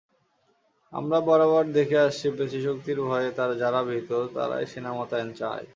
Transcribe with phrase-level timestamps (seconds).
[0.93, 3.29] আমরা বরাবর দেখে আসছি পেশিশক্তির ভয়ে
[3.61, 5.63] যাঁরা ভীত, তঁারাই সেনা মোতায়েন চান।